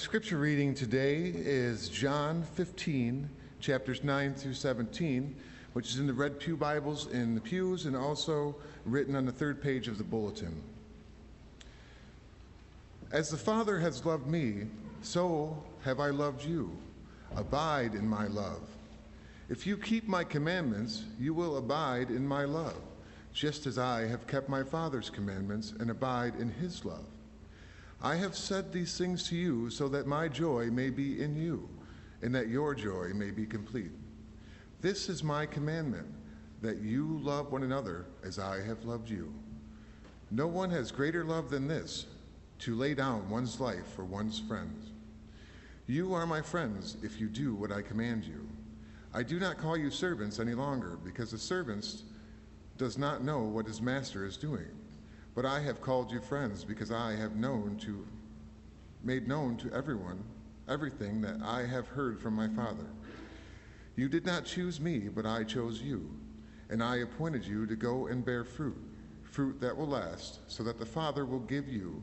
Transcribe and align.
scripture 0.00 0.38
reading 0.38 0.74
today 0.74 1.30
is 1.36 1.90
John 1.90 2.42
15, 2.54 3.28
chapters 3.60 4.02
9 4.02 4.32
through 4.32 4.54
17, 4.54 5.36
which 5.74 5.90
is 5.90 5.98
in 5.98 6.06
the 6.06 6.12
Red 6.14 6.40
Pew 6.40 6.56
Bibles 6.56 7.08
in 7.08 7.34
the 7.34 7.40
pews 7.40 7.84
and 7.84 7.94
also 7.94 8.56
written 8.86 9.14
on 9.14 9.26
the 9.26 9.30
third 9.30 9.62
page 9.62 9.88
of 9.88 9.98
the 9.98 10.04
bulletin. 10.04 10.62
As 13.12 13.28
the 13.28 13.36
Father 13.36 13.78
has 13.78 14.06
loved 14.06 14.26
me, 14.26 14.68
so 15.02 15.62
have 15.84 16.00
I 16.00 16.08
loved 16.08 16.46
you. 16.46 16.74
Abide 17.36 17.94
in 17.94 18.08
my 18.08 18.26
love. 18.26 18.62
If 19.50 19.66
you 19.66 19.76
keep 19.76 20.08
my 20.08 20.24
commandments, 20.24 21.04
you 21.20 21.34
will 21.34 21.58
abide 21.58 22.08
in 22.08 22.26
my 22.26 22.46
love, 22.46 22.80
just 23.34 23.66
as 23.66 23.76
I 23.76 24.06
have 24.06 24.26
kept 24.26 24.48
my 24.48 24.62
Father's 24.62 25.10
commandments 25.10 25.74
and 25.78 25.90
abide 25.90 26.36
in 26.36 26.48
his 26.48 26.86
love. 26.86 27.04
I 28.02 28.16
have 28.16 28.34
said 28.34 28.72
these 28.72 28.96
things 28.96 29.28
to 29.28 29.36
you 29.36 29.68
so 29.68 29.88
that 29.88 30.06
my 30.06 30.26
joy 30.26 30.70
may 30.70 30.88
be 30.88 31.22
in 31.22 31.36
you, 31.36 31.68
and 32.22 32.34
that 32.34 32.48
your 32.48 32.74
joy 32.74 33.12
may 33.14 33.30
be 33.30 33.44
complete. 33.44 33.92
This 34.80 35.10
is 35.10 35.22
my 35.22 35.44
commandment, 35.44 36.06
that 36.62 36.78
you 36.78 37.18
love 37.22 37.52
one 37.52 37.62
another 37.62 38.06
as 38.24 38.38
I 38.38 38.62
have 38.62 38.84
loved 38.84 39.10
you. 39.10 39.34
No 40.30 40.46
one 40.46 40.70
has 40.70 40.90
greater 40.90 41.24
love 41.24 41.50
than 41.50 41.68
this, 41.68 42.06
to 42.60 42.74
lay 42.74 42.94
down 42.94 43.28
one's 43.28 43.60
life 43.60 43.86
for 43.94 44.04
one's 44.04 44.38
friends. 44.38 44.90
You 45.86 46.14
are 46.14 46.26
my 46.26 46.40
friends 46.40 46.96
if 47.02 47.20
you 47.20 47.26
do 47.26 47.54
what 47.54 47.72
I 47.72 47.82
command 47.82 48.24
you. 48.24 48.48
I 49.12 49.22
do 49.22 49.38
not 49.38 49.58
call 49.58 49.76
you 49.76 49.90
servants 49.90 50.38
any 50.38 50.54
longer, 50.54 50.98
because 51.04 51.32
the 51.32 51.38
servant 51.38 52.02
does 52.78 52.96
not 52.96 53.22
know 53.24 53.42
what 53.42 53.66
his 53.66 53.82
master 53.82 54.24
is 54.24 54.38
doing. 54.38 54.68
But 55.40 55.48
I 55.48 55.60
have 55.60 55.80
called 55.80 56.12
you 56.12 56.20
friends, 56.20 56.64
because 56.64 56.92
I 56.92 57.16
have 57.16 57.34
known 57.34 57.78
to 57.86 58.06
made 59.02 59.26
known 59.26 59.56
to 59.56 59.72
everyone 59.72 60.22
everything 60.68 61.22
that 61.22 61.40
I 61.42 61.64
have 61.64 61.88
heard 61.88 62.20
from 62.20 62.34
my 62.34 62.46
Father. 62.48 62.84
You 63.96 64.10
did 64.10 64.26
not 64.26 64.44
choose 64.44 64.78
me, 64.82 65.08
but 65.08 65.24
I 65.24 65.44
chose 65.44 65.80
you, 65.80 66.14
and 66.68 66.82
I 66.82 66.96
appointed 66.96 67.46
you 67.46 67.64
to 67.64 67.74
go 67.74 68.08
and 68.08 68.22
bear 68.22 68.44
fruit, 68.44 68.76
fruit 69.22 69.58
that 69.62 69.74
will 69.74 69.86
last, 69.86 70.40
so 70.46 70.62
that 70.62 70.78
the 70.78 70.84
Father 70.84 71.24
will 71.24 71.40
give 71.40 71.66
you 71.66 72.02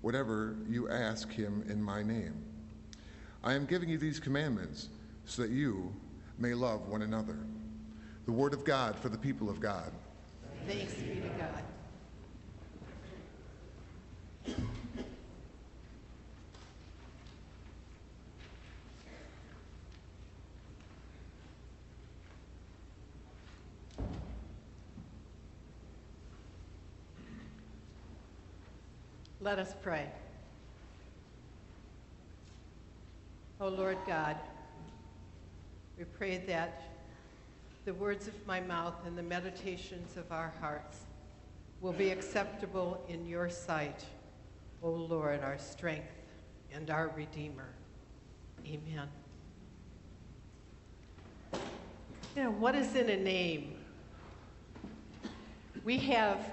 whatever 0.00 0.56
you 0.66 0.88
ask 0.88 1.30
him 1.30 1.66
in 1.68 1.82
my 1.82 2.02
name. 2.02 2.42
I 3.44 3.52
am 3.52 3.66
giving 3.66 3.90
you 3.90 3.98
these 3.98 4.18
commandments 4.18 4.88
so 5.26 5.42
that 5.42 5.50
you 5.50 5.94
may 6.38 6.54
love 6.54 6.88
one 6.88 7.02
another. 7.02 7.36
The 8.24 8.32
word 8.32 8.54
of 8.54 8.64
God 8.64 8.98
for 8.98 9.10
the 9.10 9.18
people 9.18 9.50
of 9.50 9.60
God. 9.60 9.92
Thanks 10.66 10.94
be 10.94 11.20
to 11.20 11.28
God. 11.38 11.64
Let 29.48 29.58
us 29.58 29.74
pray. 29.82 30.04
O 33.58 33.64
oh 33.64 33.68
Lord 33.70 33.96
God, 34.06 34.36
we 35.96 36.04
pray 36.04 36.36
that 36.48 36.82
the 37.86 37.94
words 37.94 38.28
of 38.28 38.34
my 38.46 38.60
mouth 38.60 38.92
and 39.06 39.16
the 39.16 39.22
meditations 39.22 40.18
of 40.18 40.30
our 40.30 40.52
hearts 40.60 40.98
will 41.80 41.94
be 41.94 42.10
acceptable 42.10 43.02
in 43.08 43.24
your 43.24 43.48
sight, 43.48 44.04
O 44.82 44.90
Lord, 44.90 45.42
our 45.42 45.56
strength 45.56 46.12
and 46.70 46.90
our 46.90 47.08
Redeemer. 47.16 47.70
Amen. 48.66 49.08
You 52.36 52.42
know, 52.42 52.50
what 52.50 52.74
is 52.74 52.94
in 52.94 53.08
a 53.08 53.16
name? 53.16 53.78
We 55.84 55.96
have 56.00 56.50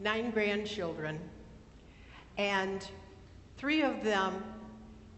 nine 0.00 0.32
grandchildren, 0.32 1.20
and 2.36 2.88
three 3.56 3.82
of 3.82 4.02
them 4.02 4.42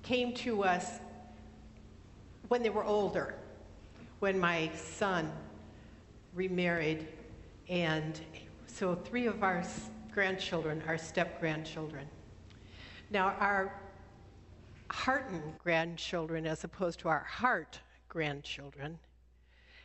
came 0.03 0.35
to 0.35 0.65
us 0.65 0.99
when 2.49 2.63
they 2.63 2.71
were 2.71 2.85
older, 2.85 3.35
when 4.21 4.39
my 4.39 4.71
son 4.75 5.33
remarried, 6.35 7.09
and 7.69 8.21
so 8.67 8.95
three 8.95 9.27
of 9.27 9.43
our 9.43 9.65
grandchildren 10.13 10.83
are 10.87 10.99
step 10.99 11.41
grandchildren. 11.41 12.07
Now, 13.11 13.35
our 13.39 13.73
Harton 14.91 15.55
grandchildren, 15.59 16.47
as 16.47 16.65
opposed 16.65 17.01
to 17.01 17.09
our 17.09 17.25
heart 17.25 17.81
grandchildren, 18.09 18.99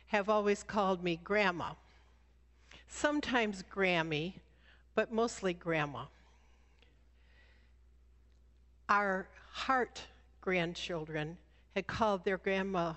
have 0.08 0.28
always 0.28 0.62
called 0.62 1.02
me 1.02 1.18
Grandma. 1.22 1.72
Sometimes 2.88 3.64
Grammy, 3.74 4.34
but 4.94 5.12
mostly 5.12 5.52
Grandma. 5.54 6.06
Our 8.90 9.28
Hart 9.52 10.02
grandchildren 10.40 11.38
had 11.76 11.86
called 11.86 12.24
their 12.24 12.38
grandma, 12.38 12.94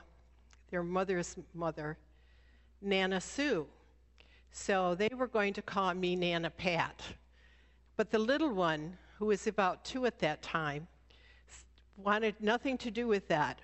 their 0.72 0.82
mother's 0.82 1.36
mother, 1.54 2.00
Nana 2.82 3.22
Sue. 3.22 3.68
So 4.52 4.96
they 4.96 5.10
were 5.16 5.28
going 5.28 5.54
to 5.54 5.62
call 5.62 5.94
me 5.94 6.16
Nana 6.16 6.50
Pat. 6.50 7.00
But 7.96 8.10
the 8.10 8.18
little 8.18 8.50
one, 8.50 8.98
who 9.20 9.28
was 9.28 9.46
about 9.46 9.86
two 9.86 10.08
at 10.08 10.18
that 10.20 10.42
time, 10.42 10.88
wanted 11.96 12.42
nothing 12.42 12.76
to 12.80 12.90
do 12.90 13.06
with 13.06 13.28
that. 13.28 13.60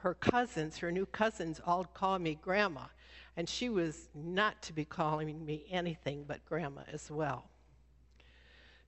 Her 0.00 0.14
cousins, 0.14 0.78
her 0.78 0.90
new 0.90 1.04
cousins, 1.04 1.60
all 1.66 1.84
called 1.84 2.22
me 2.22 2.38
Grandma, 2.40 2.86
and 3.36 3.46
she 3.46 3.68
was 3.68 4.08
not 4.14 4.62
to 4.62 4.72
be 4.72 4.86
calling 4.86 5.44
me 5.44 5.66
anything 5.70 6.24
but 6.26 6.42
Grandma 6.46 6.82
as 6.90 7.10
well. 7.10 7.44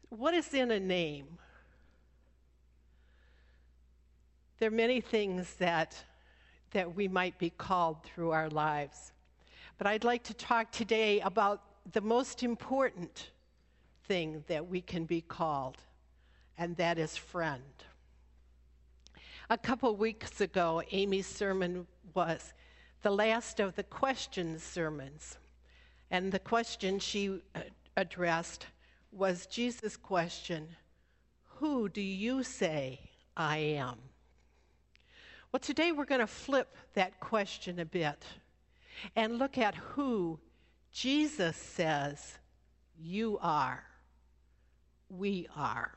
What 0.09 0.33
is 0.33 0.55
in 0.55 0.71
a 0.71 0.81
name? 0.81 1.39
There 4.59 4.69
are 4.69 4.73
many 4.73 5.01
things 5.01 5.55
that, 5.55 5.97
that 6.71 6.95
we 6.95 7.09
might 7.09 7.39
be 7.39 7.51
called 7.51 8.03
through 8.05 8.31
our 8.31 8.49
lives. 8.49 9.13
But 9.79 9.87
I'd 9.89 10.05
like 10.05 10.23
to 10.25 10.35
talk 10.35 10.71
today 10.71 11.21
about 11.21 11.63
the 11.93 12.01
most 12.01 12.43
important 12.43 13.31
thing 14.05 14.45
that 14.47 14.69
we 14.69 14.81
can 14.81 15.05
be 15.05 15.21
called, 15.21 15.79
and 16.57 16.77
that 16.77 16.99
is 16.99 17.17
friend. 17.17 17.63
A 19.51 19.59
couple 19.59 19.95
weeks 19.97 20.41
ago, 20.41 20.83
Amy's 20.91 21.27
sermon 21.27 21.87
was 22.15 22.55
the 23.03 23.11
last 23.11 23.61
of 23.61 23.75
the 23.75 23.83
question 23.83 24.59
sermons. 24.59 25.37
And 26.11 26.31
the 26.31 26.39
question 26.39 26.99
she 26.99 27.41
uh, 27.55 27.61
addressed 27.97 28.67
was 29.11 29.47
Jesus' 29.47 29.97
question 29.97 30.69
Who 31.57 31.89
do 31.89 32.01
you 32.01 32.43
say 32.43 33.01
I 33.37 33.59
am? 33.59 33.99
Well, 35.55 35.61
today 35.61 35.93
we're 35.93 36.05
going 36.05 36.21
to 36.21 36.27
flip 36.27 36.75
that 36.95 37.21
question 37.21 37.79
a 37.79 37.85
bit 37.85 38.25
and 39.15 39.39
look 39.39 39.57
at 39.57 39.77
who 39.77 40.41
Jesus 40.91 41.57
says 41.57 42.39
you 42.99 43.39
are, 43.41 43.85
we 45.09 45.47
are. 45.55 45.93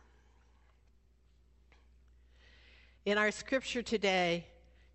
In 3.03 3.18
our 3.18 3.31
scripture 3.31 3.81
today, 3.81 4.45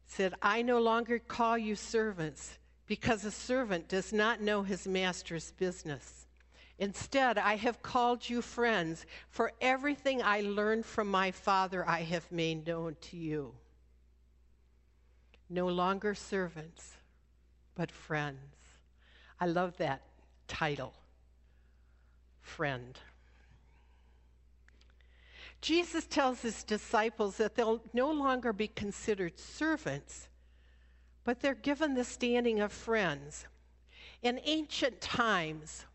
said, 0.06 0.34
I 0.40 0.62
no 0.62 0.78
longer 0.78 1.18
call 1.18 1.58
you 1.58 1.74
servants 1.74 2.56
because 2.86 3.24
a 3.24 3.32
servant 3.32 3.88
does 3.88 4.12
not 4.12 4.40
know 4.40 4.62
his 4.62 4.86
master's 4.86 5.50
business. 5.50 6.28
Instead, 6.78 7.36
I 7.36 7.56
have 7.56 7.82
called 7.82 8.30
you 8.30 8.40
friends, 8.40 9.06
for 9.28 9.50
everything 9.60 10.22
I 10.22 10.42
learned 10.42 10.86
from 10.86 11.10
my 11.10 11.32
Father 11.32 11.84
I 11.84 12.02
have 12.02 12.30
made 12.30 12.64
known 12.64 12.94
to 13.10 13.16
you 13.16 13.54
no 15.52 15.66
longer 15.68 16.14
servants, 16.14 16.96
but 17.74 17.90
friends. 17.90 18.38
I 19.40 19.46
love 19.46 19.76
that 19.78 20.02
title, 20.48 20.94
friend. 22.40 22.98
Jesus 25.60 26.06
tells 26.06 26.42
his 26.42 26.64
disciples 26.64 27.36
that 27.36 27.54
they'll 27.54 27.82
no 27.92 28.10
longer 28.10 28.52
be 28.52 28.66
considered 28.66 29.38
servants, 29.38 30.28
but 31.24 31.40
they're 31.40 31.54
given 31.54 31.94
the 31.94 32.04
standing 32.04 32.60
of 32.60 32.72
friends. 32.72 33.46
In 34.22 34.40
ancient 34.44 35.00
times, 35.00 35.86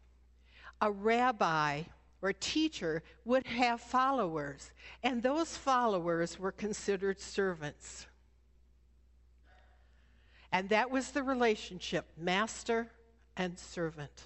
a 0.80 0.92
rabbi 0.92 1.84
or 2.22 2.34
teacher 2.34 3.04
would 3.26 3.46
have 3.48 3.82
followers, 3.82 4.72
and 5.04 5.22
those 5.22 5.58
followers 5.58 6.40
were 6.40 6.52
considered 6.52 7.20
servants. 7.20 8.08
And 10.52 10.70
that 10.70 10.90
was 10.90 11.12
the 11.12 11.24
relationship, 11.24 12.06
master 12.18 12.88
and 13.36 13.58
servant. 13.60 14.24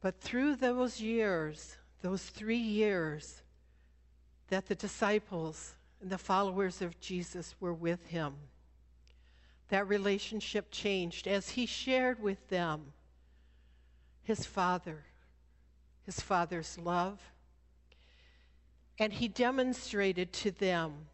But 0.00 0.20
through 0.20 0.56
those 0.56 1.00
years, 1.00 1.76
those 2.02 2.22
three 2.22 2.56
years, 2.56 3.42
that 4.48 4.66
the 4.66 4.74
disciples 4.74 5.74
and 6.00 6.10
the 6.10 6.18
followers 6.18 6.80
of 6.82 7.00
Jesus 7.00 7.54
were 7.60 7.74
with 7.74 8.06
him. 8.06 8.34
That 9.68 9.88
relationship 9.88 10.70
changed 10.70 11.28
as 11.28 11.50
he 11.50 11.66
shared 11.66 12.20
with 12.20 12.48
them 12.48 12.92
his 14.22 14.44
Father, 14.44 15.04
his 16.02 16.20
Father's 16.20 16.78
love, 16.78 17.20
and 18.98 19.12
he 19.12 19.28
demonstrated 19.28 20.32
to 20.32 20.50
them 20.50 21.06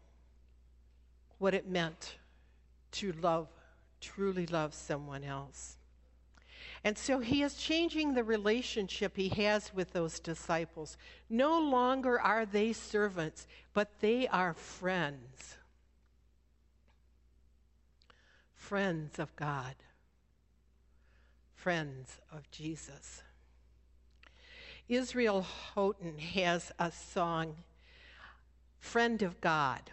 what 1.37 1.53
it 1.53 1.67
meant 1.67 2.16
to 2.97 3.11
love, 3.13 3.47
truly 4.01 4.45
love 4.47 4.73
someone 4.73 5.23
else. 5.23 5.77
And 6.83 6.97
so 6.97 7.19
he 7.19 7.41
is 7.41 7.55
changing 7.55 8.13
the 8.13 8.23
relationship 8.23 9.17
he 9.17 9.29
has 9.29 9.73
with 9.73 9.93
those 9.93 10.19
disciples. 10.19 10.97
No 11.29 11.59
longer 11.59 12.19
are 12.19 12.45
they 12.45 12.73
servants, 12.73 13.47
but 13.73 13.99
they 13.99 14.27
are 14.27 14.53
friends. 14.53 15.57
Friends 18.53 19.19
of 19.19 19.35
God, 19.35 19.75
friends 21.55 22.19
of 22.31 22.49
Jesus. 22.51 23.23
Israel 24.89 25.41
Houghton 25.41 26.17
has 26.19 26.71
a 26.79 26.91
song, 26.91 27.55
Friend 28.79 29.21
of 29.21 29.41
God. 29.41 29.91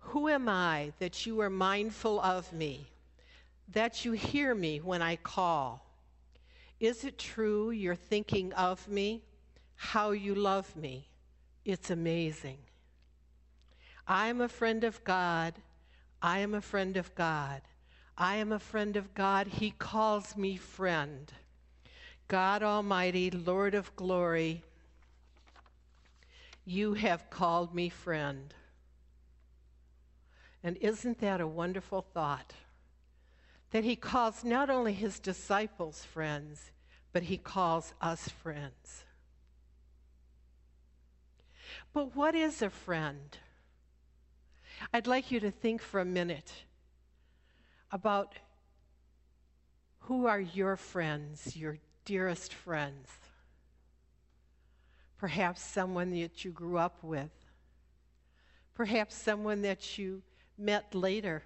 Who 0.00 0.28
am 0.28 0.48
I 0.48 0.92
that 0.98 1.26
you 1.26 1.40
are 1.40 1.50
mindful 1.50 2.20
of 2.20 2.52
me? 2.52 2.90
that 3.72 4.04
you 4.04 4.12
hear 4.12 4.54
me 4.54 4.78
when 4.78 5.02
I 5.02 5.16
call. 5.16 5.86
Is 6.78 7.04
it 7.04 7.18
true 7.18 7.70
you're 7.70 7.94
thinking 7.94 8.52
of 8.54 8.86
me? 8.88 9.22
How 9.76 10.10
you 10.10 10.34
love 10.34 10.74
me? 10.76 11.08
It's 11.64 11.90
amazing. 11.90 12.58
I 14.06 14.28
am 14.28 14.40
a 14.40 14.48
friend 14.48 14.82
of 14.82 15.02
God. 15.04 15.54
I 16.22 16.40
am 16.40 16.54
a 16.54 16.60
friend 16.60 16.96
of 16.96 17.14
God. 17.14 17.62
I 18.18 18.36
am 18.36 18.52
a 18.52 18.58
friend 18.58 18.96
of 18.96 19.14
God. 19.14 19.46
He 19.46 19.70
calls 19.70 20.36
me 20.36 20.56
friend. 20.56 21.32
God 22.28 22.62
Almighty, 22.62 23.30
Lord 23.30 23.74
of 23.74 23.94
glory, 23.96 24.62
you 26.64 26.94
have 26.94 27.30
called 27.30 27.74
me 27.74 27.88
friend. 27.88 28.54
And 30.62 30.76
isn't 30.78 31.20
that 31.20 31.40
a 31.40 31.46
wonderful 31.46 32.02
thought? 32.02 32.52
that 33.70 33.84
he 33.84 33.96
calls 33.96 34.44
not 34.44 34.68
only 34.68 34.92
his 34.92 35.18
disciples 35.18 36.04
friends, 36.04 36.72
but 37.12 37.24
he 37.24 37.36
calls 37.36 37.94
us 38.00 38.28
friends. 38.28 39.04
But 41.92 42.16
what 42.16 42.34
is 42.34 42.62
a 42.62 42.70
friend? 42.70 43.36
I'd 44.92 45.06
like 45.06 45.30
you 45.30 45.40
to 45.40 45.50
think 45.50 45.82
for 45.82 46.00
a 46.00 46.04
minute 46.04 46.52
about 47.92 48.34
who 50.00 50.26
are 50.26 50.40
your 50.40 50.76
friends, 50.76 51.56
your 51.56 51.78
dearest 52.04 52.52
friends. 52.52 53.08
Perhaps 55.18 55.62
someone 55.62 56.10
that 56.10 56.44
you 56.44 56.50
grew 56.50 56.78
up 56.78 57.02
with. 57.02 57.30
Perhaps 58.74 59.14
someone 59.14 59.62
that 59.62 59.98
you 59.98 60.22
met 60.60 60.94
later 60.94 61.42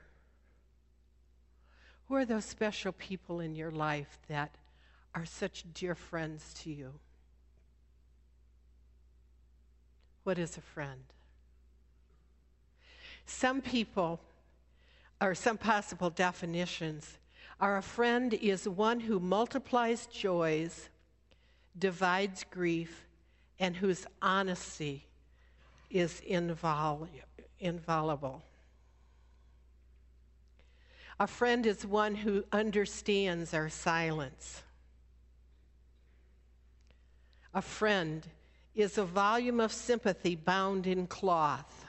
who 2.08 2.16
are 2.16 2.24
those 2.24 2.44
special 2.44 2.92
people 2.92 3.40
in 3.40 3.56
your 3.56 3.70
life 3.70 4.18
that 4.28 4.54
are 5.14 5.24
such 5.24 5.64
dear 5.72 5.94
friends 5.94 6.54
to 6.62 6.70
you? 6.70 6.92
What 10.24 10.38
is 10.38 10.56
a 10.56 10.60
friend? 10.60 11.04
Some 13.26 13.62
people, 13.62 14.20
or 15.20 15.34
some 15.34 15.56
possible 15.56 16.10
definitions, 16.10 17.18
are 17.60 17.78
a 17.78 17.82
friend 17.82 18.34
is 18.34 18.68
one 18.68 19.00
who 19.00 19.18
multiplies 19.18 20.06
joys, 20.06 20.90
divides 21.78 22.44
grief, 22.50 23.06
and 23.58 23.76
whose 23.76 24.06
honesty 24.20 25.06
is 25.90 26.20
inviolable. 26.20 27.08
A 31.20 31.26
friend 31.26 31.64
is 31.64 31.86
one 31.86 32.16
who 32.16 32.44
understands 32.50 33.54
our 33.54 33.68
silence. 33.68 34.62
A 37.52 37.62
friend 37.62 38.26
is 38.74 38.98
a 38.98 39.04
volume 39.04 39.60
of 39.60 39.72
sympathy 39.72 40.34
bound 40.34 40.86
in 40.88 41.06
cloth. 41.06 41.84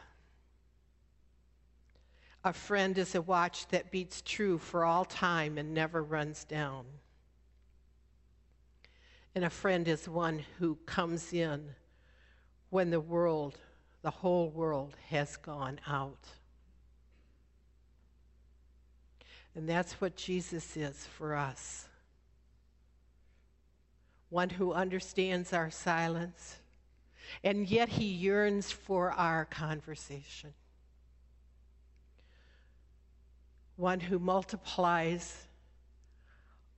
A 2.44 2.54
friend 2.54 2.96
is 3.00 3.16
a 3.16 3.22
watch 3.24 3.68
that 3.70 3.90
beats 3.90 4.22
true 4.22 4.60
for 4.60 4.86
all 4.86 5.04
time 5.04 5.58
and 5.58 5.74
never 5.74 6.04
runs 6.04 6.44
down. 6.44 6.86
And 9.34 9.44
a 9.44 9.50
friend 9.50 9.88
is 9.88 10.08
one 10.08 10.44
who 10.60 10.76
comes 10.86 11.34
in 11.34 11.74
when 12.70 12.92
the 12.92 13.00
world, 13.00 13.58
the 14.04 14.12
whole 14.12 14.52
world, 14.52 14.96
has 15.10 15.36
gone 15.38 15.80
out. 15.88 16.28
And 19.56 19.68
that's 19.70 20.02
what 20.02 20.16
Jesus 20.16 20.76
is 20.76 21.08
for 21.18 21.36
us 21.36 21.88
one 24.30 24.50
who 24.50 24.74
understands 24.74 25.54
our 25.54 25.72
silence, 25.72 26.58
and 27.42 27.70
yet 27.70 27.88
he 27.88 28.04
yearns 28.06 28.70
for 28.70 29.12
our 29.12 29.46
conversation. 29.46 30.54
One 33.78 34.02
who 34.02 34.20
multiplies 34.20 35.48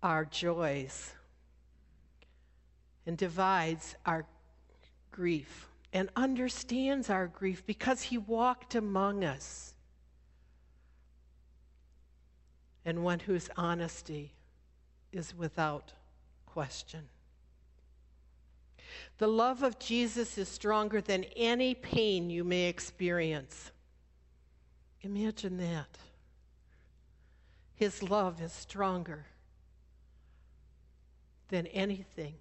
our 0.04 0.26
joys 0.26 1.14
and 3.08 3.18
divides 3.18 3.96
our 4.06 4.28
grief 5.12 5.68
and 5.94 6.10
understands 6.16 7.10
our 7.10 7.26
grief 7.26 7.66
because 7.66 8.04
he 8.04 8.20
walked 8.20 8.76
among 8.76 9.24
us. 9.24 9.74
And 12.88 13.04
one 13.04 13.20
whose 13.20 13.50
honesty 13.58 14.32
is 15.12 15.36
without 15.36 15.92
question. 16.46 17.02
The 19.18 19.28
love 19.28 19.62
of 19.62 19.78
Jesus 19.78 20.38
is 20.38 20.48
stronger 20.48 21.02
than 21.02 21.26
any 21.36 21.76
pain 21.76 22.30
you 22.30 22.46
may 22.46 22.70
experience. 22.70 23.72
Imagine 25.02 25.58
that. 25.58 25.98
His 27.76 28.02
love 28.02 28.42
is 28.42 28.54
stronger 28.54 29.26
than 31.50 31.68
anything 31.68 32.36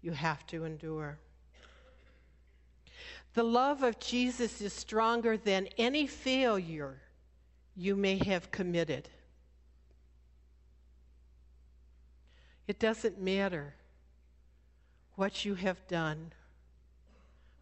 you 0.00 0.12
have 0.12 0.46
to 0.46 0.64
endure. 0.64 1.18
The 3.34 3.42
love 3.42 3.82
of 3.82 4.00
Jesus 4.00 4.62
is 4.62 4.72
stronger 4.72 5.36
than 5.36 5.68
any 5.76 6.06
failure 6.06 6.96
you 7.76 7.94
may 7.94 8.16
have 8.24 8.50
committed. 8.50 9.10
It 12.68 12.78
doesn't 12.78 13.18
matter 13.18 13.74
what 15.16 15.44
you 15.44 15.54
have 15.54 15.88
done, 15.88 16.32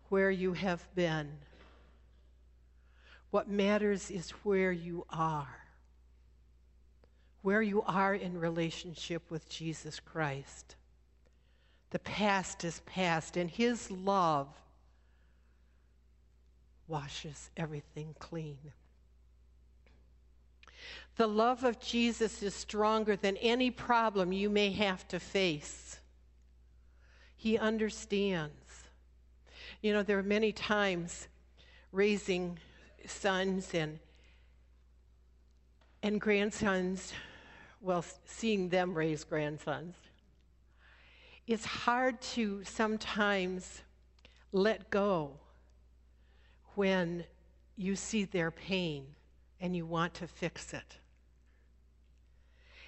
where 0.09 0.33
you 0.33 0.53
have 0.53 0.87
been. 0.97 1.39
What 3.31 3.49
matters 3.49 4.11
is 4.11 4.31
where 4.43 4.73
you 4.73 5.07
are. 5.09 5.61
Where 7.43 7.63
you 7.63 7.83
are 7.83 8.15
in 8.17 8.41
relationship 8.41 9.31
with 9.31 9.49
Jesus 9.49 10.01
Christ. 10.01 10.75
The 11.91 12.01
past 12.01 12.65
is 12.65 12.81
past, 12.85 13.37
and 13.37 13.49
His 13.49 13.89
love 13.93 14.49
washes 16.89 17.51
everything 17.57 18.17
clean. 18.19 18.59
The 21.17 21.27
love 21.27 21.65
of 21.65 21.81
Jesus 21.81 22.43
is 22.43 22.55
stronger 22.55 23.17
than 23.17 23.37
any 23.39 23.71
problem 23.71 24.33
you 24.33 24.51
may 24.51 24.71
have 24.73 25.07
to 25.09 25.19
face. 25.19 26.01
He 27.37 27.57
understands. 27.57 28.53
You 29.81 29.93
know, 29.93 30.03
there 30.03 30.19
are 30.19 30.23
many 30.23 30.53
times 30.53 31.29
raising 31.93 32.59
sons 33.07 33.73
and 33.73 33.99
and 36.03 36.21
grandsons, 36.21 37.13
well, 37.81 38.05
seeing 38.27 38.69
them 38.69 38.95
raise 38.95 39.25
grandsons. 39.25 39.97
It's 41.47 41.65
hard 41.65 42.21
to 42.33 42.63
sometimes 42.65 43.83
let 44.53 44.91
go 44.91 45.33
when 46.75 47.25
you 47.77 47.97
see 47.97 48.25
their 48.25 48.51
pain 48.51 49.07
and 49.61 49.75
you 49.75 49.87
want 49.87 50.15
to 50.15 50.27
fix 50.27 50.73
it. 50.75 50.99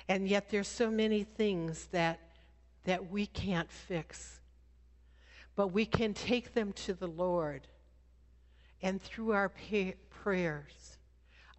And 0.09 0.29
yet 0.29 0.51
there's 0.51 0.69
so 0.69 0.91
many 0.91 1.23
things 1.25 1.87
that 1.93 2.21
that 2.85 3.11
we 3.11 3.27
can't 3.27 3.71
fix. 3.71 4.41
But 5.55 5.69
we 5.69 5.85
can 5.85 6.15
take 6.15 6.55
them 6.55 6.73
to 6.85 6.95
the 6.95 7.07
Lord 7.07 7.67
and 8.81 9.03
through 9.03 9.33
our 9.33 9.53
prayers, 10.09 10.97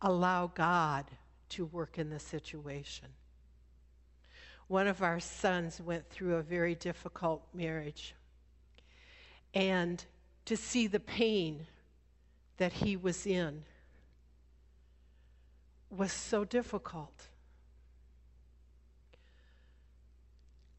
allow 0.02 0.48
God 0.48 1.06
to 1.50 1.66
work 1.66 2.00
in 2.00 2.10
the 2.10 2.20
situation. 2.20 3.10
One 4.68 4.88
of 4.88 5.04
our 5.04 5.20
sons 5.20 5.82
went 5.82 6.10
through 6.10 6.36
a 6.36 6.42
very 6.42 6.74
difficult 6.74 7.44
marriage. 7.54 8.16
And 9.54 10.04
to 10.46 10.56
see 10.56 10.88
the 10.88 11.00
pain 11.00 11.68
that 12.58 12.74
he 12.74 12.96
was 12.96 13.28
in 13.28 13.64
was 15.90 16.12
so 16.12 16.44
difficult. 16.46 17.28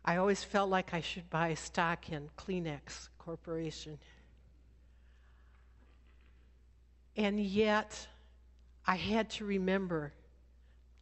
I 0.05 0.17
always 0.17 0.43
felt 0.43 0.71
like 0.71 0.95
I 0.95 1.00
should 1.00 1.29
buy 1.29 1.55
stock 1.55 2.11
in 2.11 2.31
Kleenex 2.37 3.09
Corporation. 3.19 3.99
And 7.17 7.38
yet, 7.38 8.07
I 8.87 8.97
had 8.97 9.31
to 9.31 9.45
remember 9.45 10.12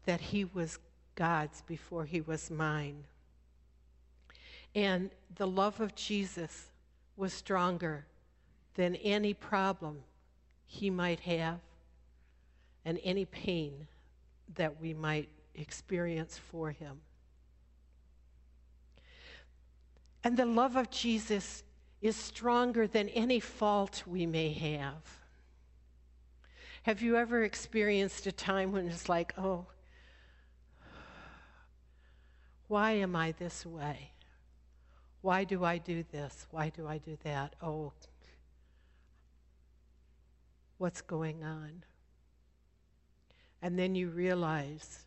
that 0.04 0.20
he 0.20 0.44
was 0.44 0.78
God's 1.14 1.62
before 1.62 2.04
he 2.04 2.20
was 2.20 2.50
mine. 2.50 3.04
And 4.74 5.10
the 5.36 5.46
love 5.46 5.80
of 5.80 5.94
Jesus 5.94 6.70
was 7.16 7.32
stronger 7.32 8.06
than 8.74 8.96
any 8.96 9.34
problem 9.34 10.02
he 10.66 10.90
might 10.90 11.20
have 11.20 11.60
and 12.84 12.98
any 13.02 13.24
pain 13.24 13.86
that 14.54 14.80
we 14.80 14.94
might 14.94 15.28
experience 15.54 16.38
for 16.38 16.70
him. 16.70 17.00
And 20.24 20.36
the 20.36 20.46
love 20.46 20.76
of 20.76 20.90
Jesus 20.90 21.62
is 22.00 22.16
stronger 22.16 22.86
than 22.86 23.08
any 23.10 23.40
fault 23.40 24.02
we 24.06 24.26
may 24.26 24.52
have. 24.52 25.02
Have 26.82 27.02
you 27.02 27.16
ever 27.16 27.42
experienced 27.42 28.26
a 28.26 28.32
time 28.32 28.72
when 28.72 28.88
it's 28.88 29.08
like, 29.08 29.34
oh, 29.36 29.66
why 32.68 32.92
am 32.92 33.16
I 33.16 33.32
this 33.32 33.66
way? 33.66 34.12
Why 35.22 35.44
do 35.44 35.64
I 35.64 35.78
do 35.78 36.04
this? 36.12 36.46
Why 36.50 36.68
do 36.68 36.86
I 36.86 36.98
do 36.98 37.18
that? 37.24 37.56
Oh, 37.60 37.92
what's 40.78 41.00
going 41.00 41.42
on? 41.42 41.84
And 43.62 43.78
then 43.78 43.94
you 43.94 44.08
realize 44.08 45.04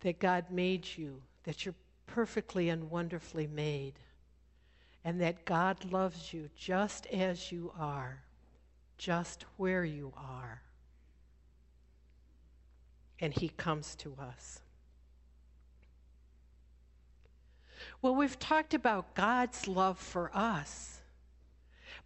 that 0.00 0.18
God 0.18 0.46
made 0.50 0.86
you, 0.96 1.22
that 1.44 1.64
you're 1.64 1.74
perfectly 2.06 2.68
and 2.68 2.90
wonderfully 2.90 3.46
made, 3.46 3.94
and 5.04 5.20
that 5.20 5.44
God 5.44 5.90
loves 5.90 6.32
you 6.32 6.50
just 6.56 7.06
as 7.06 7.50
you 7.50 7.72
are, 7.78 8.22
just 8.98 9.44
where 9.56 9.84
you 9.84 10.12
are. 10.16 10.62
And 13.20 13.32
He 13.32 13.48
comes 13.48 13.94
to 13.96 14.14
us. 14.20 14.60
Well, 18.02 18.14
we've 18.14 18.38
talked 18.38 18.74
about 18.74 19.14
God's 19.14 19.66
love 19.66 19.98
for 19.98 20.30
us. 20.34 21.00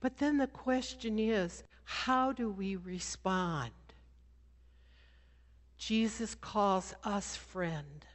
But 0.01 0.19
then 0.19 0.39
the 0.39 0.47
question 0.47 1.19
is 1.19 1.65
how 1.85 2.33
do 2.33 2.51
we 2.51 2.77
respond? 2.77 3.73
Jesus 5.85 6.37
calls 6.37 6.95
us 7.03 7.35
friend. 7.35 8.07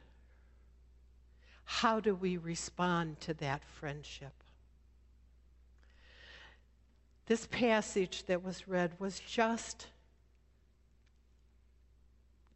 How 1.64 2.00
do 2.00 2.14
we 2.14 2.38
respond 2.38 3.20
to 3.20 3.34
that 3.34 3.62
friendship? 3.62 4.32
This 7.26 7.46
passage 7.46 8.24
that 8.24 8.42
was 8.42 8.66
read 8.66 8.92
was 8.98 9.20
just 9.20 9.88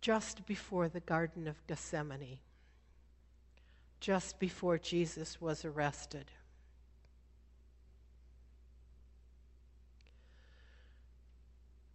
just 0.00 0.46
before 0.46 0.88
the 0.88 1.00
garden 1.00 1.46
of 1.46 1.66
Gethsemane 1.66 2.38
just 4.00 4.40
before 4.40 4.78
Jesus 4.78 5.40
was 5.42 5.62
arrested. 5.64 6.24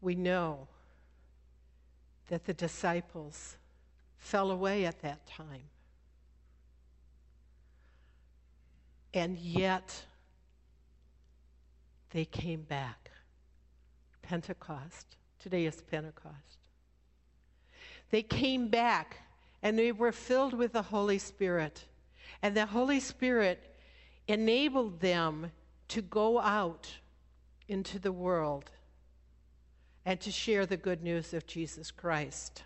We 0.01 0.13
know 0.13 0.67
that 2.27 2.45
the 2.45 2.53
disciples 2.53 3.57
fell 4.17 4.51
away 4.51 4.85
at 4.85 5.01
that 5.01 5.25
time. 5.25 5.69
And 9.13 9.37
yet, 9.37 10.05
they 12.11 12.25
came 12.25 12.61
back. 12.61 13.11
Pentecost. 14.21 15.15
Today 15.39 15.65
is 15.65 15.81
Pentecost. 15.81 16.57
They 18.09 18.21
came 18.21 18.67
back 18.67 19.17
and 19.63 19.77
they 19.77 19.91
were 19.91 20.11
filled 20.11 20.53
with 20.53 20.73
the 20.73 20.81
Holy 20.81 21.17
Spirit. 21.17 21.85
And 22.41 22.55
the 22.55 22.65
Holy 22.65 22.99
Spirit 22.99 23.75
enabled 24.27 24.99
them 24.99 25.51
to 25.89 26.01
go 26.01 26.39
out 26.39 26.89
into 27.67 27.99
the 27.99 28.11
world 28.11 28.69
and 30.07 30.21
to 30.21 30.31
share 30.31 30.65
the 30.65 30.77
good 30.77 31.03
news 31.03 31.33
of 31.33 31.45
Jesus 31.45 31.91
Christ. 31.91 32.63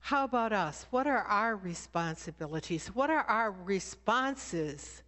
How 0.00 0.24
about 0.24 0.52
us? 0.52 0.88
What 0.90 1.06
are 1.06 1.22
our 1.22 1.54
responsibilities? 1.54 2.88
What 2.88 3.10
are 3.10 3.22
our 3.22 3.52
responses 3.52 5.04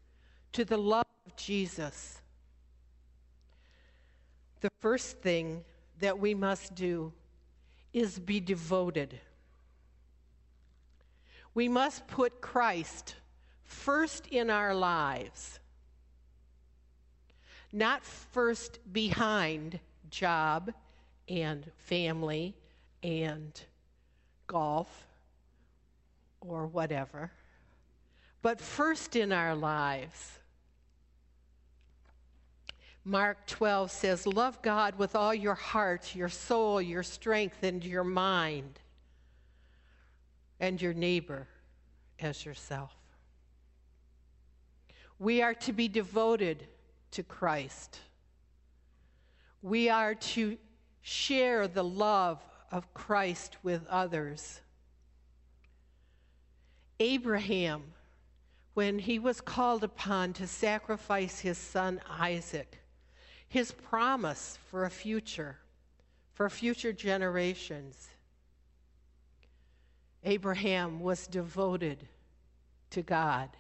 to 0.53 0.65
the 0.65 0.77
love 0.77 1.07
of 1.27 1.35
Jesus? 1.35 2.23
The 4.61 4.71
first 4.79 5.19
thing 5.19 5.65
that 5.99 6.21
we 6.21 6.35
must 6.35 6.77
do 6.77 7.13
is 7.93 8.21
be 8.21 8.39
devoted. 8.39 9.19
We 11.53 11.67
must 11.67 12.07
put 12.07 12.41
Christ 12.41 13.17
first 13.65 14.29
in 14.29 14.51
our 14.51 14.73
lives, 14.73 15.59
not 17.73 18.05
first 18.05 18.79
behind 18.93 19.81
job 20.11 20.73
and 21.29 21.71
family 21.76 22.55
and 23.02 23.61
golf 24.47 25.07
or 26.41 26.67
whatever, 26.67 27.31
but 28.43 28.61
first 28.61 29.17
in 29.17 29.33
our 29.33 29.55
lives. 29.55 30.38
Mark 33.05 33.47
12 33.47 33.91
says, 33.91 34.26
Love 34.26 34.62
God 34.62 34.97
with 34.97 35.17
all 35.17 35.35
your 35.35 35.55
heart, 35.55 36.14
your 36.14 36.29
soul, 36.29 36.81
your 36.81 37.02
strength, 37.02 37.62
and 37.62 37.85
your 37.85 38.05
mind 38.05 38.79
and 40.61 40.81
your 40.81 40.95
neighbor 40.95 41.49
as 42.21 42.45
yourself. 42.45 42.95
We 45.19 45.43
are 45.43 45.55
to 45.55 45.73
be 45.73 45.88
devoted 45.88 46.67
to 47.12 47.23
Christ. 47.23 48.00
We 49.62 49.88
are 49.88 50.14
to 50.14 50.59
share 51.02 51.69
the 51.69 51.85
love 51.85 52.42
of 52.71 52.92
Christ 52.95 53.57
with 53.62 53.87
others. 53.88 54.61
Abraham, 56.99 57.83
when 58.75 58.99
he 58.99 59.19
was 59.19 59.40
called 59.40 59.85
upon 59.85 60.33
to 60.35 60.47
sacrifice 60.47 61.40
his 61.40 61.59
son 61.59 62.00
Isaac, 62.09 62.78
his 63.49 63.73
promise 63.73 64.59
for 64.71 64.85
a 64.85 64.90
future, 64.90 65.59
for 66.33 66.49
future 66.49 66.92
generations, 66.92 68.09
Abraham 70.25 71.00
was 71.00 71.26
devoted 71.26 72.07
to 72.90 73.02
God. 73.02 73.50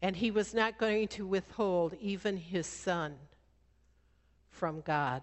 And 0.00 0.16
he 0.16 0.30
was 0.30 0.54
not 0.54 0.78
going 0.78 1.08
to 1.08 1.26
withhold 1.26 1.94
even 2.00 2.36
his 2.36 2.66
son 2.66 3.16
from 4.50 4.80
God. 4.80 5.22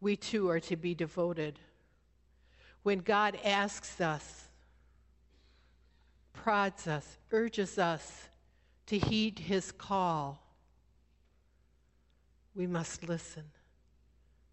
We 0.00 0.16
too 0.16 0.48
are 0.50 0.60
to 0.60 0.76
be 0.76 0.94
devoted. 0.94 1.58
When 2.82 2.98
God 2.98 3.38
asks 3.42 4.00
us, 4.00 4.44
prods 6.32 6.86
us, 6.86 7.18
urges 7.32 7.78
us 7.78 8.28
to 8.86 8.98
heed 8.98 9.38
his 9.38 9.72
call, 9.72 10.42
we 12.54 12.66
must 12.66 13.08
listen 13.08 13.44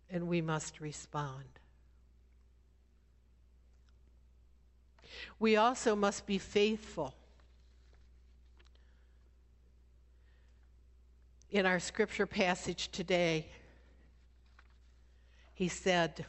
and 0.10 0.28
we 0.28 0.42
must 0.42 0.80
respond. 0.80 1.61
We 5.40 5.56
also 5.56 5.96
must 5.96 6.26
be 6.26 6.38
faithful. 6.38 7.14
In 11.50 11.66
our 11.66 11.80
scripture 11.80 12.26
passage 12.26 12.90
today, 12.92 13.48
he 15.54 15.68
said, 15.68 16.26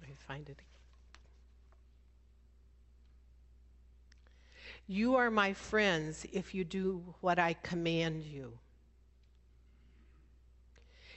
let 0.00 0.08
me 0.08 0.14
find 0.16 0.48
it. 0.48 0.58
You 4.86 5.16
are 5.16 5.30
my 5.30 5.52
friends 5.52 6.26
if 6.32 6.54
you 6.54 6.64
do 6.64 7.02
what 7.20 7.38
I 7.38 7.54
command 7.54 8.24
you. 8.24 8.58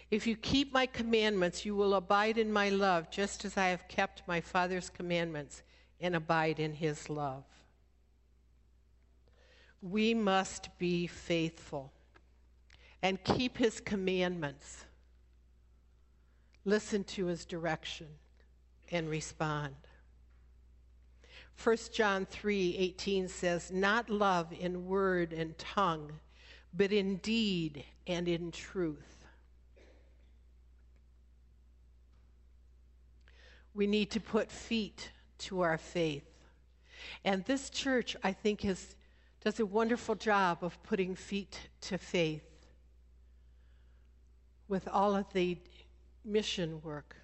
If 0.09 0.25
you 0.25 0.37
keep 0.37 0.71
my 0.71 0.85
commandments, 0.85 1.65
you 1.65 1.75
will 1.75 1.93
abide 1.93 2.37
in 2.37 2.51
my 2.51 2.69
love, 2.69 3.11
just 3.11 3.43
as 3.43 3.57
I 3.57 3.67
have 3.67 3.87
kept 3.89 4.23
my 4.25 4.39
Father's 4.39 4.89
commandments 4.89 5.63
and 5.99 6.15
abide 6.15 6.59
in 6.59 6.73
his 6.73 7.09
love. 7.09 7.43
We 9.81 10.13
must 10.13 10.77
be 10.77 11.07
faithful 11.07 11.91
and 13.01 13.23
keep 13.23 13.57
his 13.57 13.79
commandments. 13.79 14.85
Listen 16.65 17.03
to 17.05 17.27
his 17.27 17.45
direction 17.45 18.07
and 18.91 19.09
respond. 19.09 19.75
1 21.63 21.77
John 21.93 22.25
3:18 22.25 23.27
says, 23.27 23.71
"Not 23.71 24.09
love 24.09 24.53
in 24.53 24.85
word 24.85 25.33
and 25.33 25.57
tongue, 25.57 26.19
but 26.73 26.91
in 26.91 27.17
deed 27.17 27.85
and 28.05 28.27
in 28.27 28.51
truth." 28.51 29.25
We 33.73 33.87
need 33.87 34.11
to 34.11 34.19
put 34.19 34.51
feet 34.51 35.11
to 35.39 35.61
our 35.61 35.77
faith. 35.77 36.25
And 37.23 37.45
this 37.45 37.69
church, 37.69 38.15
I 38.23 38.33
think, 38.33 38.65
does 39.43 39.59
a 39.59 39.65
wonderful 39.65 40.15
job 40.15 40.59
of 40.61 40.81
putting 40.83 41.15
feet 41.15 41.69
to 41.81 41.97
faith 41.97 42.43
with 44.67 44.87
all 44.87 45.15
of 45.15 45.31
the 45.33 45.57
mission 46.25 46.81
work 46.81 47.15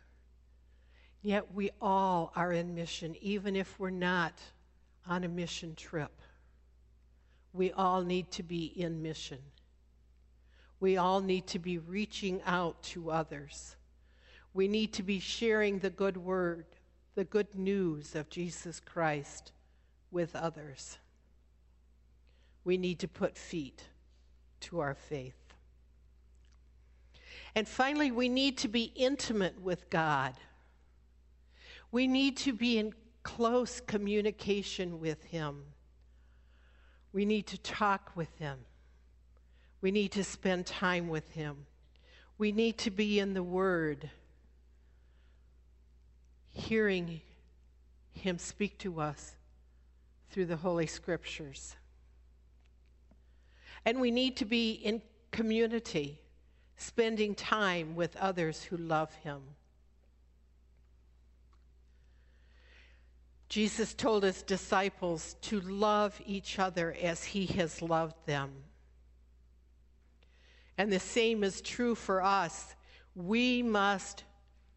Yet 1.23 1.53
we 1.53 1.71
all 1.81 2.33
are 2.35 2.51
in 2.51 2.75
mission, 2.75 3.15
even 3.21 3.55
if 3.55 3.79
we're 3.79 3.89
not 3.89 4.33
on 5.07 5.23
a 5.23 5.29
mission 5.29 5.73
trip. 5.73 6.11
We 7.53 7.71
all 7.71 8.01
need 8.01 8.29
to 8.31 8.43
be 8.43 8.65
in 8.65 9.01
mission. 9.01 9.39
We 10.81 10.97
all 10.97 11.21
need 11.21 11.47
to 11.47 11.59
be 11.59 11.77
reaching 11.77 12.41
out 12.45 12.83
to 12.83 13.09
others. 13.09 13.77
We 14.53 14.67
need 14.67 14.91
to 14.93 15.03
be 15.03 15.19
sharing 15.19 15.79
the 15.79 15.89
good 15.89 16.17
word, 16.17 16.65
the 17.15 17.23
good 17.23 17.55
news 17.55 18.15
of 18.15 18.29
Jesus 18.29 18.79
Christ 18.79 19.51
with 20.11 20.35
others. 20.35 20.97
We 22.63 22.77
need 22.77 22.99
to 22.99 23.07
put 23.07 23.37
feet 23.37 23.83
to 24.61 24.79
our 24.79 24.93
faith. 24.93 25.35
And 27.55 27.67
finally, 27.67 28.11
we 28.11 28.29
need 28.29 28.57
to 28.59 28.67
be 28.67 28.91
intimate 28.95 29.61
with 29.61 29.89
God. 29.89 30.33
We 31.91 32.07
need 32.07 32.37
to 32.37 32.53
be 32.53 32.79
in 32.79 32.93
close 33.21 33.79
communication 33.79 34.99
with 34.99 35.23
Him. 35.25 35.63
We 37.11 37.25
need 37.25 37.45
to 37.47 37.57
talk 37.59 38.11
with 38.15 38.35
Him. 38.37 38.57
We 39.81 39.91
need 39.91 40.11
to 40.13 40.23
spend 40.23 40.65
time 40.65 41.09
with 41.09 41.29
Him. 41.31 41.67
We 42.37 42.51
need 42.51 42.77
to 42.79 42.89
be 42.89 43.19
in 43.19 43.33
the 43.33 43.43
Word, 43.43 44.09
hearing 46.53 47.21
Him 48.11 48.37
speak 48.37 48.77
to 48.79 49.01
us 49.01 49.35
through 50.31 50.45
the 50.45 50.55
Holy 50.55 50.87
Scriptures. 50.87 51.75
And 53.85 53.99
we 53.99 54.11
need 54.11 54.37
to 54.37 54.45
be 54.45 54.71
in 54.71 55.01
community, 55.31 56.21
spending 56.77 57.35
time 57.35 57.95
with 57.95 58.15
others 58.15 58.63
who 58.63 58.77
love 58.77 59.13
Him. 59.15 59.41
Jesus 63.53 63.93
told 63.93 64.23
his 64.23 64.41
disciples 64.41 65.35
to 65.41 65.61
love 65.61 66.19
each 66.25 66.57
other 66.57 66.95
as 66.99 67.23
he 67.23 67.45
has 67.45 67.83
loved 67.83 68.15
them. 68.25 68.51
And 70.75 70.91
the 70.91 70.99
same 70.99 71.43
is 71.43 71.61
true 71.61 71.93
for 71.93 72.23
us. 72.23 72.73
We 73.13 73.61
must 73.61 74.23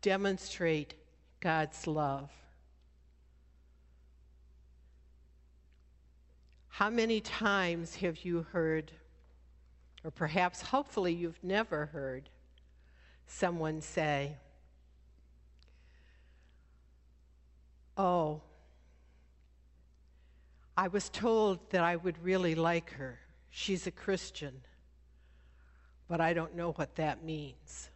demonstrate 0.02 0.92
God's 1.46 1.86
love. 1.86 2.28
How 6.66 6.90
many 6.90 7.20
times 7.20 7.94
have 7.94 8.24
you 8.24 8.44
heard, 8.50 8.90
or 10.02 10.10
perhaps 10.10 10.60
hopefully 10.60 11.12
you've 11.12 11.38
never 11.44 11.86
heard, 11.86 12.30
someone 13.28 13.80
say, 13.80 14.38
Oh, 17.96 18.40
I 20.76 20.88
was 20.88 21.08
told 21.08 21.70
that 21.70 21.84
I 21.84 21.94
would 21.94 22.20
really 22.24 22.56
like 22.56 22.90
her. 22.94 23.20
She's 23.50 23.86
a 23.86 23.92
Christian, 23.92 24.62
but 26.08 26.20
I 26.20 26.32
don't 26.32 26.56
know 26.56 26.72
what 26.72 26.96
that 26.96 27.22
means. 27.22 27.88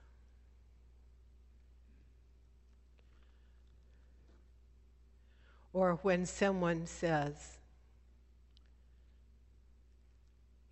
Or 5.72 5.98
when 6.02 6.26
someone 6.26 6.86
says, 6.86 7.58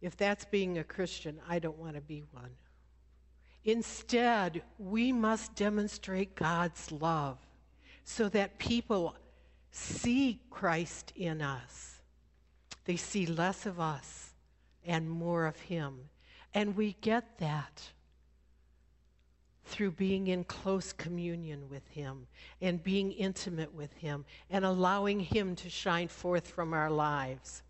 if 0.00 0.16
that's 0.16 0.44
being 0.44 0.78
a 0.78 0.84
Christian, 0.84 1.40
I 1.48 1.58
don't 1.58 1.78
want 1.78 1.94
to 1.94 2.00
be 2.00 2.24
one. 2.30 2.50
Instead, 3.64 4.62
we 4.78 5.12
must 5.12 5.54
demonstrate 5.54 6.36
God's 6.36 6.90
love 6.92 7.38
so 8.04 8.28
that 8.30 8.58
people 8.58 9.16
see 9.70 10.40
Christ 10.50 11.12
in 11.16 11.42
us. 11.42 12.00
They 12.84 12.96
see 12.96 13.26
less 13.26 13.66
of 13.66 13.78
us 13.78 14.32
and 14.86 15.10
more 15.10 15.46
of 15.46 15.58
Him. 15.60 16.08
And 16.54 16.76
we 16.76 16.96
get 17.00 17.38
that 17.38 17.90
through 19.68 19.92
being 19.92 20.28
in 20.28 20.44
close 20.44 20.92
communion 20.92 21.68
with 21.68 21.86
Him 21.88 22.26
and 22.60 22.82
being 22.82 23.12
intimate 23.12 23.72
with 23.74 23.92
Him 23.94 24.24
and 24.50 24.64
allowing 24.64 25.20
Him 25.20 25.54
to 25.56 25.70
shine 25.70 26.08
forth 26.08 26.48
from 26.48 26.72
our 26.72 26.90
lives. 26.90 27.62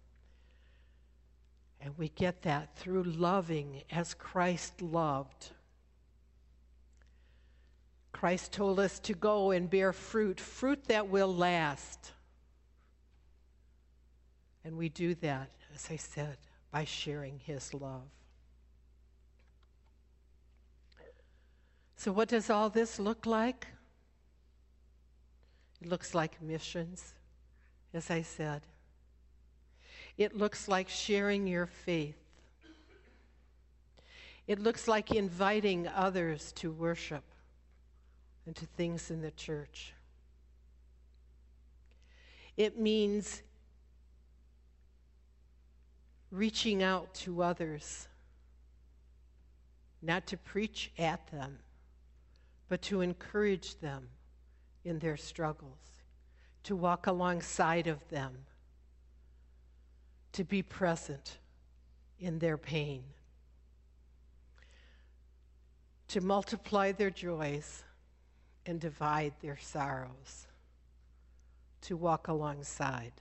And 1.81 1.97
we 1.99 2.09
get 2.09 2.43
that 2.43 2.77
through 2.77 3.05
loving 3.05 3.83
as 3.91 4.15
Christ 4.15 4.81
loved. 4.81 5.51
Christ 8.13 8.53
told 8.53 8.81
us 8.81 8.99
to 9.01 9.15
go 9.15 9.51
and 9.51 9.71
bear 9.71 9.93
fruit, 9.93 10.41
fruit 10.41 10.85
that 10.85 11.09
will 11.09 11.33
last. 11.33 12.13
And 14.65 14.77
we 14.77 14.89
do 14.89 15.15
that, 15.17 15.51
as 15.75 15.89
I 15.91 15.97
said, 15.97 16.37
by 16.73 16.85
sharing 16.85 17.39
His 17.39 17.73
love. 17.75 18.09
So, 21.99 22.13
what 22.13 22.29
does 22.29 22.49
all 22.49 22.71
this 22.71 23.01
look 23.01 23.27
like? 23.27 23.67
It 25.83 25.89
looks 25.89 26.15
like 26.15 26.41
missions, 26.41 27.13
as 27.93 28.09
I 28.09 28.23
said. 28.23 28.63
It 30.17 30.37
looks 30.37 30.69
like 30.69 30.89
sharing 30.89 31.49
your 31.49 31.67
faith. 31.67 32.15
It 34.47 34.61
looks 34.61 34.87
like 34.87 35.11
inviting 35.11 35.89
others 35.89 36.53
to 36.53 36.71
worship 36.71 37.25
and 38.47 38.55
to 38.55 38.67
things 38.67 39.11
in 39.11 39.21
the 39.21 39.33
church. 39.33 39.93
It 42.57 42.79
means 42.79 43.43
reaching 46.31 46.81
out 46.81 47.13
to 47.15 47.43
others, 47.43 48.07
not 50.01 50.29
to 50.29 50.37
preach 50.37 50.93
at 50.97 51.27
them, 51.33 51.59
but 52.69 52.83
to 52.83 53.01
encourage 53.01 53.79
them 53.81 54.09
in 54.85 54.99
their 54.99 55.17
struggles, 55.17 55.79
to 56.63 56.77
walk 56.77 57.07
alongside 57.07 57.87
of 57.87 58.07
them, 58.09 58.37
to 60.33 60.45
be 60.45 60.63
present 60.63 61.39
in 62.21 62.39
their 62.39 62.59
pain, 62.59 63.03
to 66.09 66.21
multiply 66.21 66.93
their 66.93 67.11
joys 67.11 67.85
and 68.67 68.81
divide 68.81 69.33
their 69.41 69.59
sorrows, 69.59 70.47
to 71.81 71.97
walk 71.97 72.29
alongside. 72.29 73.13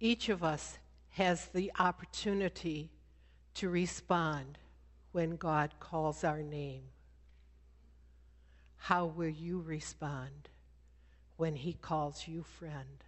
Each 0.00 0.28
of 0.28 0.44
us 0.44 0.78
has 1.10 1.46
the 1.46 1.72
opportunity 1.78 2.90
to 3.54 3.68
respond 3.68 4.58
when 5.12 5.36
God 5.36 5.74
calls 5.80 6.24
our 6.24 6.42
name. 6.42 6.82
How 8.76 9.06
will 9.06 9.28
you 9.28 9.60
respond 9.60 10.48
when 11.36 11.56
He 11.56 11.72
calls 11.72 12.28
you 12.28 12.42
friend? 12.42 13.04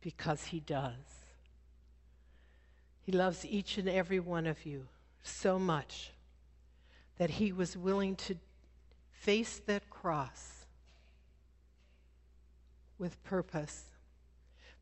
Because 0.00 0.44
He 0.44 0.60
does. 0.60 1.26
He 3.02 3.12
loves 3.12 3.44
each 3.44 3.78
and 3.78 3.88
every 3.88 4.20
one 4.20 4.46
of 4.46 4.64
you 4.64 4.86
so 5.22 5.58
much 5.58 6.12
that 7.18 7.30
He 7.30 7.52
was 7.52 7.76
willing 7.76 8.16
to 8.16 8.36
face 9.10 9.60
that 9.66 9.88
cross 9.90 10.66
with 12.98 13.22
purpose 13.24 13.84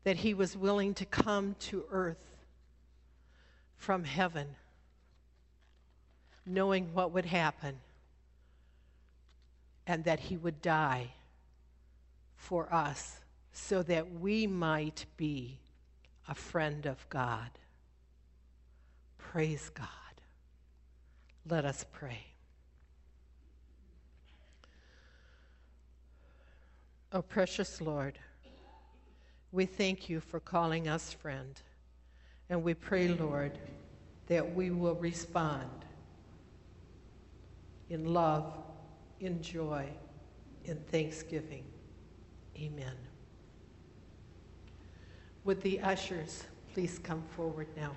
that 0.03 0.17
he 0.17 0.33
was 0.33 0.55
willing 0.55 0.93
to 0.93 1.05
come 1.05 1.55
to 1.59 1.85
earth 1.89 2.35
from 3.77 4.03
heaven, 4.03 4.55
knowing 6.45 6.93
what 6.93 7.11
would 7.11 7.25
happen, 7.25 7.75
and 9.85 10.03
that 10.03 10.19
he 10.19 10.37
would 10.37 10.61
die 10.61 11.09
for 12.35 12.73
us 12.73 13.19
so 13.51 13.83
that 13.83 14.19
we 14.19 14.47
might 14.47 15.05
be 15.17 15.59
a 16.27 16.35
friend 16.35 16.85
of 16.85 17.07
God. 17.09 17.49
Praise 19.17 19.69
God. 19.73 19.87
Let 21.49 21.65
us 21.65 21.85
pray. 21.91 22.25
Oh, 27.11 27.21
precious 27.21 27.79
Lord, 27.79 28.17
we 29.51 29.65
thank 29.65 30.09
you 30.09 30.19
for 30.19 30.39
calling 30.39 30.87
us 30.87 31.13
friend. 31.13 31.61
And 32.49 32.63
we 32.63 32.73
pray, 32.73 33.07
Lord, 33.07 33.57
that 34.27 34.55
we 34.55 34.71
will 34.71 34.95
respond 34.95 35.69
in 37.89 38.13
love, 38.13 38.53
in 39.19 39.41
joy, 39.41 39.87
in 40.65 40.77
thanksgiving. 40.91 41.63
Amen. 42.57 42.95
Would 45.43 45.61
the 45.61 45.81
ushers 45.81 46.43
please 46.73 46.99
come 46.99 47.23
forward 47.35 47.67
now? 47.75 47.95